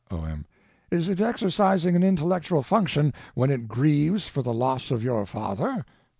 [0.09, 0.45] O.M.
[0.89, 5.85] Is it exercising an intellectual function when it grieves for the loss of your father?